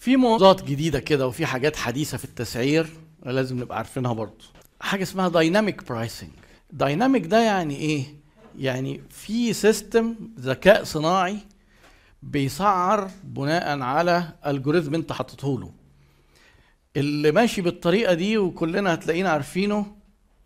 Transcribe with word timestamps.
في 0.00 0.16
موضوعات 0.16 0.64
جديدة 0.64 1.00
كده 1.00 1.26
وفي 1.26 1.46
حاجات 1.46 1.76
حديثة 1.76 2.16
في 2.18 2.24
التسعير 2.24 2.86
لازم 3.26 3.60
نبقى 3.60 3.76
عارفينها 3.78 4.12
برضه. 4.12 4.44
حاجة 4.80 5.02
اسمها 5.02 5.28
dynamic 5.28 5.88
pricing 5.88 6.30
dynamic 6.72 7.26
ده 7.26 7.40
يعني 7.40 7.76
إيه؟ 7.76 8.04
يعني 8.58 9.00
في 9.10 9.52
system 9.52 10.14
ذكاء 10.38 10.84
صناعي 10.84 11.36
بيسعر 12.22 13.10
بناء 13.24 13.80
على 13.80 14.32
algorithm 14.46 14.94
أنت 14.94 15.12
حاطته 15.12 15.60
له. 15.60 15.70
اللي 16.96 17.32
ماشي 17.32 17.62
بالطريقة 17.62 18.14
دي 18.14 18.38
وكلنا 18.38 18.94
هتلاقينا 18.94 19.30
عارفينه 19.30 19.96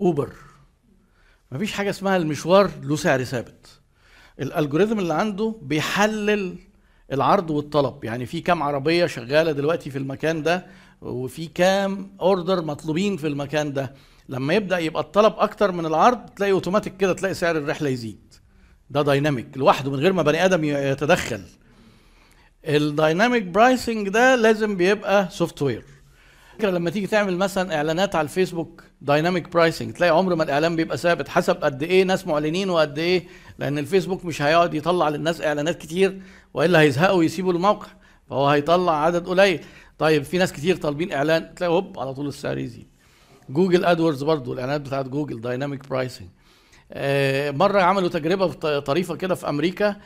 اوبر 0.00 0.32
مفيش 1.52 1.72
حاجة 1.72 1.90
اسمها 1.90 2.16
المشوار 2.16 2.70
له 2.82 2.96
سعر 2.96 3.24
ثابت. 3.24 3.80
ال 4.40 4.46
algorithm 4.46 4.98
اللي 4.98 5.14
عنده 5.14 5.54
بيحلل 5.62 6.56
العرض 7.12 7.50
والطلب. 7.50 8.04
يعني 8.04 8.26
في 8.26 8.40
كام 8.40 8.62
عربية 8.62 9.06
شغالة 9.06 9.52
دلوقتي 9.52 9.90
في 9.90 9.98
المكان 9.98 10.42
ده 10.42 10.66
وفي 11.00 11.46
كام 11.46 12.16
order 12.20 12.64
مطلوبين 12.64 13.16
في 13.16 13.26
المكان 13.26 13.72
ده. 13.72 13.94
لما 14.28 14.54
يبدأ 14.54 14.78
يبقى 14.78 15.02
الطلب 15.02 15.34
أكتر 15.36 15.72
من 15.72 15.86
العرض 15.86 16.26
تلاقي 16.36 16.52
اوتوماتيك 16.52 16.96
كده 16.96 17.12
تلاقي 17.12 17.34
سعر 17.34 17.56
الرحلة 17.56 17.88
يزيد. 17.88 18.34
ده 18.90 19.02
dynamic 19.02 19.46
لوحده 19.56 19.90
من 19.90 19.98
غير 19.98 20.12
ما 20.12 20.22
بني 20.22 20.44
آدم 20.44 20.64
يتدخل. 20.64 21.42
ال 22.64 22.74
dynamic 22.74 23.42
pricing 23.42 24.08
ده 24.08 24.34
لازم 24.34 24.76
بيبقى 24.76 25.28
software 25.30 25.84
لما 26.62 26.90
تيجي 26.90 27.06
تعمل 27.06 27.36
مثلا 27.36 27.76
إعلانات 27.76 28.14
على 28.14 28.24
الفيسبوك 28.24 28.82
dynamic 29.00 29.48
pricing 29.48 29.92
تلاقي 29.94 30.10
عمر 30.16 30.34
ما 30.34 30.44
الإعلان 30.44 30.76
بيبقى 30.76 30.98
ثابت 30.98 31.28
حسب 31.28 31.54
قد 31.64 31.82
إيه 31.82 32.02
ناس 32.04 32.26
معلنين 32.26 32.70
وقد 32.70 32.98
إيه 32.98 33.24
لأن 33.58 33.78
الفيسبوك 33.78 34.24
مش 34.24 34.42
هيقعد 34.42 34.74
يطلع 34.74 35.08
للناس 35.08 35.40
إعلانات 35.40 35.78
كتير 35.78 36.22
وإلا 36.54 36.80
هيزهقوا 36.80 37.18
ويسيبوا 37.18 37.52
الموقع 37.52 37.86
فهو 38.30 38.48
هيطلع 38.48 39.04
عدد 39.04 39.26
قليل. 39.26 39.60
طيب 39.98 40.22
في 40.22 40.38
ناس 40.38 40.52
كتير 40.52 40.76
طالبين 40.76 41.12
إعلان 41.12 41.54
تلاقي 41.54 41.70
هوب 41.72 41.98
على 41.98 42.14
طول 42.14 42.26
السعر 42.28 42.58
يزيد. 42.58 42.86
Google 43.50 43.84
AdWords 43.84 44.22
برضو 44.22 44.52
الإعلانات 44.52 44.80
بتاعت 44.80 45.08
جوجل 45.08 45.40
dynamic 45.40 45.88
pricing 45.88 46.28
مرة 47.56 47.80
عملوا 47.80 48.08
تجربة 48.08 48.46
طريفة 48.80 49.16
كده 49.16 49.34
في 49.34 49.48
أمريكا 49.48 49.96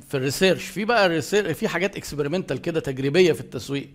في 0.00 0.14
ال 0.14 0.19
research. 0.19 0.64
في 0.64 0.84
بقى 0.84 1.06
ال 1.06 1.11
research 1.11 1.52
في 1.56 1.68
حاجات 1.68 1.96
experimental 1.96 2.60
كده 2.60 2.80
تجريبية 2.80 3.32
في 3.32 3.40
التسويق. 3.40 3.88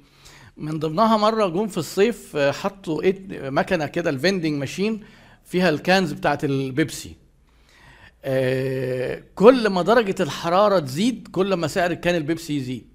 من 0.58 0.80
ضمنها 0.80 1.18
مرة 1.18 1.48
جم 1.48 1.68
في 1.68 1.78
الصيف 1.78 2.38
حطوا 2.38 3.02
إيه 3.02 3.20
مكنة 3.32 3.86
كده 3.86 4.10
ال 4.10 4.15
vending 4.15 4.54
machine 4.54 5.04
فيها 5.46 5.70
ال 5.70 5.78
cans 5.78 6.12
بتاعت 6.12 6.44
البيبسي. 6.44 7.16
كل 9.36 9.68
ما 9.68 9.82
درجة 9.82 10.16
الحرارة 10.20 10.80
تزيد 10.80 11.28
كل 11.32 11.54
ما 11.54 11.68
سعر 11.68 11.92
ال 11.92 11.98
can 11.98 12.16
البيبسي 12.16 12.58
يزيد. 12.58 12.88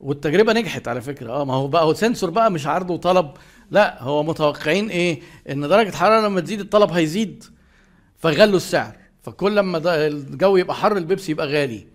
والتجربة 0.00 0.52
نجحت 0.52 0.88
على 0.88 1.00
فكرة. 1.00 1.32
آه 1.32 1.44
ما 1.44 1.54
هو 1.54 1.68
بقى 1.68 1.84
هو 1.84 1.94
sensor 1.94 2.30
بقى 2.30 2.50
مش 2.50 2.66
عرض 2.66 2.90
وطلب. 2.90 3.30
لا 3.70 4.02
هو 4.02 4.22
متوقعين 4.22 4.88
إيه؟ 4.90 5.20
إن 5.50 5.68
درجة 5.68 5.88
الحرارة 5.88 6.26
لما 6.26 6.40
تزيد 6.40 6.60
الطلب 6.60 6.90
هيزيد 6.90 7.44
فغلوا 8.18 8.56
السعر. 8.56 8.96
فكل 9.22 9.56
لما 9.56 10.06
الجو 10.06 10.56
يبقى 10.56 10.76
حر 10.76 10.96
البيبسي 10.96 11.32
يبقى 11.32 11.46
غالي. 11.46 11.86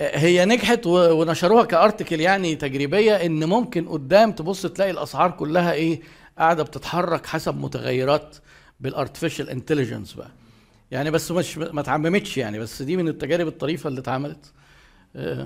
هي 0.00 0.44
نجحت 0.44 0.86
ونشروها 0.86 1.64
ك 1.64 1.71
article 1.71 2.20
يعني 2.20 2.56
تجريبية 2.56 3.14
إن 3.26 3.44
ممكن 3.44 3.88
قدام 3.88 4.32
تبص 4.32 4.62
تلاقي 4.66 4.90
الأسعار 4.90 5.30
كلها 5.30 5.72
إيه 5.72 6.00
قاعدة 6.38 6.62
بتتحرك 6.62 7.26
حسب 7.26 7.56
متغيرات 7.60 8.36
بال 8.80 8.92
artificial 8.92 9.50
intelligence 9.50 10.12
بقى. 10.12 10.30
يعني 10.90 11.10
بس 11.10 11.30
مش 11.30 11.58
ما 11.58 11.80
اتعممتش 11.80 12.36
يعني 12.38 12.58
بس 12.58 12.82
دي 12.82 12.96
من 12.96 13.08
التجارب 13.08 13.46
الطريفة 13.46 13.88
اللي 13.88 14.00
اتعملت. 14.00 14.52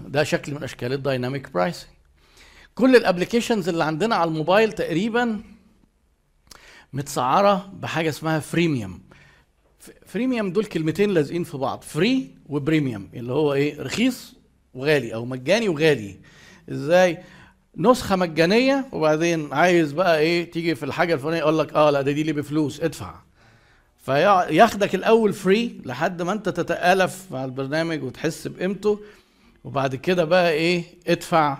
ده 0.08 0.24
شكل 0.24 0.54
من 0.54 0.62
أشكال 0.62 0.92
ال 0.92 1.00
dynamic 1.00 1.50
pricing 1.52 1.90
كل 2.74 2.96
ال 2.96 3.02
applications 3.02 3.68
اللي 3.68 3.84
عندنا 3.84 4.14
على 4.14 4.28
الموبايل 4.28 4.72
تقريبا 4.72 5.40
متسعرة 6.92 7.70
بحاجة 7.74 8.08
اسمها 8.08 8.38
freemium 8.40 9.00
freemium 10.06 10.52
دول 10.52 10.64
كلمتين 10.64 11.10
لازقين 11.10 11.44
في 11.44 11.56
بعض 11.56 11.82
free 11.82 12.34
و 12.48 12.56
premium 12.56 13.08
اللي 13.14 13.32
هو 13.32 13.54
إيه 13.54 13.82
رخيص 13.82 14.34
وغالي 14.74 15.14
أو 15.14 15.24
مجاني 15.24 15.68
وغالي. 15.68 16.16
إزاي؟ 16.70 17.18
نسخة 17.76 18.16
مجانية 18.16 18.86
وبعدين 18.92 19.52
عايز 19.52 19.92
بقى 19.92 20.18
إيه 20.18 20.50
تيجي 20.50 20.74
في 20.74 20.82
الحاجة 20.84 21.14
الفلانية 21.14 21.38
يقول 21.38 21.58
لك 21.58 21.72
آه 21.74 21.90
لا 21.90 22.02
ده 22.02 22.12
دي 22.12 22.22
لي 22.22 22.32
بفلوس 22.32 22.80
ادفع. 22.80 23.14
فياخدك 24.06 24.94
الأول 24.94 25.32
free 25.32 25.80
لحد 25.84 26.22
ما 26.22 26.32
أنت 26.32 26.48
تتآلف 26.48 27.26
مع 27.30 27.44
البرنامج 27.44 28.02
وتحس 28.02 28.46
بقيمته 28.46 29.00
وبعد 29.64 29.94
كده 29.94 30.24
بقى 30.24 30.50
إيه 30.52 30.84
ادفع 31.08 31.58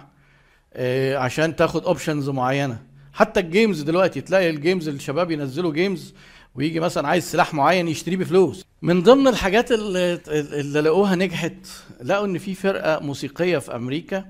إيه 0.77 1.17
عشان 1.17 1.57
تاخد 1.57 1.85
options 1.85 2.29
معينة. 2.29 2.83
حتى 3.13 3.41
ال 3.41 3.48
games 3.48 3.83
دلوقتي 3.83 4.21
تلاقي 4.21 4.51
ال 4.51 4.57
games 4.57 4.89
الشباب 4.89 5.31
ينزلوا 5.31 5.73
games 5.73 6.15
ويجي 6.55 6.81
مثلا 6.81 7.09
عايز 7.09 7.25
سلاح 7.25 7.55
معين 7.55 7.89
يشتريه 7.89 8.17
بفلوس. 8.17 8.65
من 8.83 9.03
ضمن 9.03 9.29
الحاجات 9.29 9.73
اللي, 9.73 10.21
اللي 10.29 10.81
لقوها 10.81 11.15
نجحت 11.17 11.67
لقوا 12.03 12.27
إن 12.27 12.39
في 12.39 12.55
فرقة 12.55 13.01
موسيقية 13.01 13.59
في 13.59 13.75
أمريكا 13.77 14.25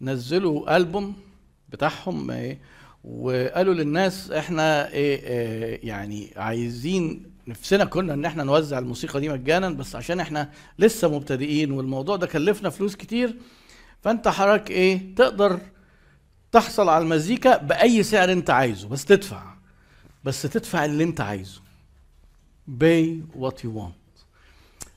نزلوا 0.00 0.76
ألبوم 0.76 1.14
بتاعهم 1.68 2.30
إيه 2.30 2.58
وقالوا 3.04 3.74
للناس 3.74 4.30
إحنا 4.30 4.92
إيه 4.92 5.16
إيه 5.26 5.88
يعني 5.88 6.32
عايزين 6.36 7.22
نفسنا 7.48 7.84
كنا 7.84 8.14
إن 8.14 8.24
إحنا 8.24 8.44
نوزع 8.44 8.78
الموسيقى 8.78 9.20
دي 9.20 9.28
مجانا 9.28 9.70
بس 9.70 9.96
عشان 9.96 10.20
إحنا 10.20 10.50
لسه 10.78 11.08
مبتدئين 11.08 11.70
والموضوع 11.70 12.16
ده 12.16 12.26
كلفنا 12.26 12.70
فلوس 12.70 12.96
كتير. 12.96 13.36
فأنت 14.02 14.28
حضرتك 14.28 14.70
إيه 14.70 15.14
تقدر 15.16 15.60
تحصل 16.56 16.88
على 16.88 17.02
المزيكا 17.04 17.56
بأي 17.56 18.02
سعر 18.02 18.32
انت 18.32 18.50
عايزه 18.50 18.88
بس 18.88 19.04
تدفع. 19.04 19.42
بس 20.24 20.42
تدفع 20.42 20.84
اللي 20.84 21.04
انت 21.04 21.20
عايزه. 21.20 21.60
Pay 22.80 23.06
what 23.40 23.54
you 23.64 23.68
want. 23.78 24.22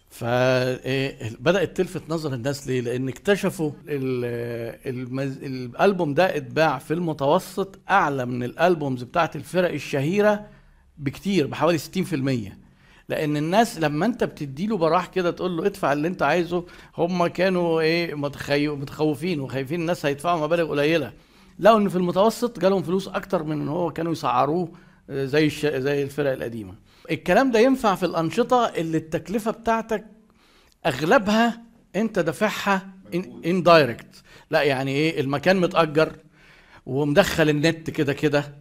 فبدات 0.09 1.77
تلفت 1.77 2.01
نظر 2.09 2.33
الناس 2.33 2.67
ليه؟ 2.67 2.81
لأن 2.81 3.07
اكتشفوا 3.09 3.71
المز... 3.87 5.37
الألبوم 5.37 6.13
ده 6.13 6.37
اتباع 6.37 6.77
في 6.77 6.93
المتوسط 6.93 7.79
أعلى 7.89 8.25
من 8.25 8.43
الألبومز 8.43 9.03
بتاعت 9.03 9.35
الفرق 9.35 9.71
الشهيرة 9.73 10.45
بكتير 10.97 11.47
بحوالي 11.47 11.79
60% 11.79 12.51
لأن 13.09 13.37
الناس 13.37 13.77
لما 13.79 14.05
انت 14.05 14.23
بتديله 14.23 14.77
براح 14.77 15.07
كده 15.07 15.31
تقول 15.31 15.57
له 15.57 15.65
ادفع 15.65 15.93
اللي 15.93 16.07
انت 16.07 16.21
عايزه 16.21 16.65
هم 16.97 17.27
كانوا 17.27 17.81
إيه 17.81 18.15
متخوفين 18.15 19.39
وخايفين 19.39 19.81
الناس 19.81 20.05
هيدفعوا 20.05 20.41
مبالغ 20.41 20.69
قليلة. 20.69 21.13
لقوا 21.59 21.77
إن 21.79 21.89
في 21.89 21.95
المتوسط 21.95 22.59
جالهم 22.59 22.83
فلوس 22.83 23.07
أكتر 23.07 23.43
من 23.43 23.61
إن 23.61 23.67
هو 23.67 23.91
كانوا 23.91 24.11
يسعروه 24.11 24.71
زي 25.09 25.45
الش... 25.45 25.65
زي 25.65 26.03
الفرق 26.03 26.31
القديمة. 26.31 26.75
الكلام 27.11 27.51
ده 27.51 27.59
ينفع 27.59 27.95
في 27.95 28.05
الأنشطة 28.05 28.65
اللي 28.65 28.97
التكلفة 28.97 29.51
بتاعتك 29.51 30.05
أغلبها 30.85 31.61
أنت 31.95 32.19
دافعها 32.19 32.89
indirect 33.45 34.23
لا 34.51 34.61
يعني 34.61 34.91
إيه؟ 34.91 35.19
المكان 35.21 35.57
متأجر 35.57 36.15
ومدخل 36.85 37.49
النت 37.49 37.89
كده 37.89 38.13
كده 38.13 38.55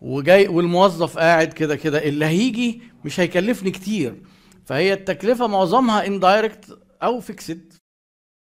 وجاي 0.00 0.48
والموظف 0.48 1.18
قاعد 1.18 1.52
كده 1.52 1.76
كده. 1.76 2.04
اللي 2.04 2.24
هيجي 2.24 2.82
مش 3.04 3.20
هيكلفني 3.20 3.70
كتير. 3.70 4.22
فهي 4.66 4.92
التكلفة 4.92 5.46
معظمها 5.46 6.06
indirect 6.06 6.78
أو 7.02 7.20
fixed 7.20 7.72